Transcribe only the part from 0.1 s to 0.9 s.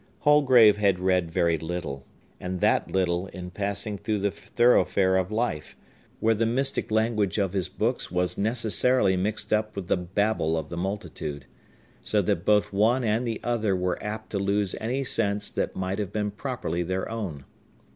Holgrave